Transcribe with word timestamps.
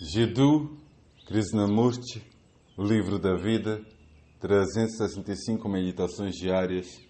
Jiddu 0.00 0.76
Krishnamurti, 1.24 2.20
o 2.76 2.82
livro 2.82 3.16
da 3.16 3.36
vida, 3.36 3.80
365 4.40 5.68
meditações 5.68 6.34
diárias, 6.34 7.00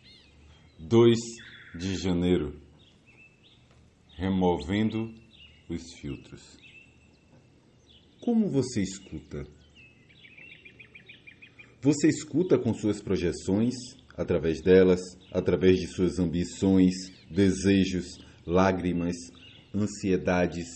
2 0.78 1.18
de 1.75 1.97
janeiro. 1.97 2.60
Removendo 4.18 5.15
os 5.68 5.94
filtros. 5.94 6.58
Como 8.20 8.51
você 8.51 8.83
escuta? 8.83 9.46
Você 11.80 12.09
escuta 12.09 12.59
com 12.59 12.75
suas 12.75 13.01
projeções, 13.01 13.75
através 14.14 14.61
delas, 14.61 15.01
através 15.32 15.79
de 15.79 15.87
suas 15.87 16.19
ambições, 16.19 16.95
desejos, 17.30 18.19
lágrimas, 18.46 19.16
ansiedades, 19.75 20.69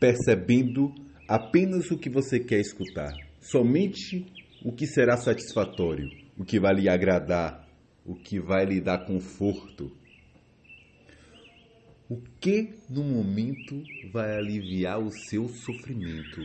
percebendo 0.00 1.04
apenas 1.28 1.90
o 1.90 1.98
que 1.98 2.08
você 2.08 2.38
quer 2.38 2.60
escutar, 2.60 3.12
somente 3.40 4.26
o 4.64 4.72
que 4.72 4.86
será 4.86 5.16
satisfatório, 5.16 6.08
o 6.38 6.44
que 6.44 6.60
vai 6.60 6.74
lhe 6.74 6.88
agradar, 6.88 7.68
o 8.04 8.14
que 8.14 8.38
vai 8.38 8.64
lhe 8.64 8.80
dar 8.80 9.04
conforto. 9.04 9.90
O 12.08 12.20
que 12.40 12.74
no 12.88 13.02
momento 13.02 13.82
vai 14.12 14.36
aliviar 14.36 15.00
o 15.00 15.10
seu 15.10 15.48
sofrimento? 15.48 16.40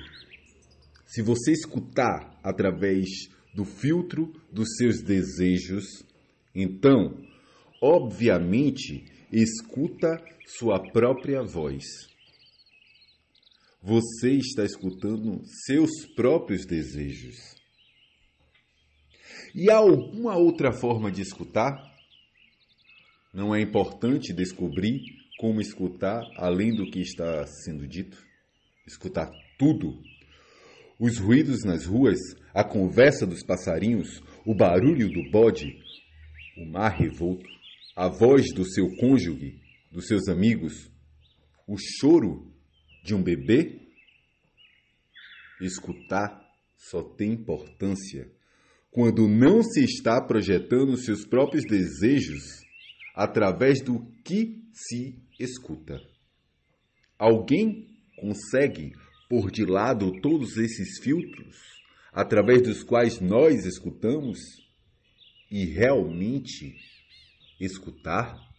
Se 1.06 1.22
você 1.22 1.52
escutar 1.52 2.40
através 2.44 3.08
do 3.54 3.64
filtro 3.64 4.34
dos 4.52 4.76
seus 4.78 5.02
desejos, 5.04 5.86
então, 6.56 7.16
obviamente, 7.80 9.06
escuta 9.32 10.18
sua 10.46 10.80
própria 10.92 11.44
voz 11.44 12.11
você 13.82 14.34
está 14.34 14.64
escutando 14.64 15.42
seus 15.66 16.06
próprios 16.16 16.66
desejos. 16.66 17.56
E 19.56 19.72
há 19.72 19.78
alguma 19.78 20.38
outra 20.38 20.72
forma 20.72 21.12
de 21.12 21.22
escutar? 21.22 21.76
Não 23.34 23.56
é 23.56 23.62
importante 23.62 24.34
descobrir 24.34 25.02
como 25.40 25.60
escutar 25.60 26.22
além 26.38 26.76
do 26.76 26.90
que 26.92 27.00
está 27.00 27.46
sendo 27.48 27.88
dito? 27.88 28.24
Escutar 28.86 29.32
tudo. 29.58 30.00
Os 31.00 31.18
ruídos 31.18 31.64
nas 31.64 31.86
ruas, 31.86 32.20
a 32.54 32.64
conversa 32.64 33.26
dos 33.26 33.44
passarinhos, 33.44 34.22
o 34.46 34.54
barulho 34.54 35.10
do 35.10 35.32
bode, 35.32 35.76
o 36.58 36.66
mar 36.72 36.90
revolto, 36.90 37.50
a 37.96 38.08
voz 38.08 38.54
do 38.54 38.64
seu 38.64 38.88
cônjuge, 38.98 39.60
dos 39.92 40.06
seus 40.08 40.28
amigos, 40.28 40.92
o 41.68 41.76
choro 41.78 42.51
de 43.02 43.16
um 43.16 43.22
bebê? 43.22 43.80
Escutar 45.62 46.42
só 46.78 47.04
tem 47.04 47.34
importância 47.34 48.32
quando 48.90 49.28
não 49.28 49.64
se 49.64 49.84
está 49.84 50.22
projetando 50.22 50.98
seus 50.98 51.26
próprios 51.26 51.64
desejos 51.66 52.44
através 53.16 53.82
do 53.82 54.06
que 54.24 54.62
se 54.74 55.18
escuta. 55.40 56.02
Alguém 57.18 57.88
consegue 58.18 58.94
pôr 59.30 59.50
de 59.50 59.64
lado 59.64 60.20
todos 60.22 60.58
esses 60.58 61.00
filtros 61.02 61.56
através 62.12 62.62
dos 62.62 62.84
quais 62.84 63.22
nós 63.22 63.66
escutamos 63.66 64.40
e 65.50 65.66
realmente 65.66 66.76
escutar? 67.60 68.51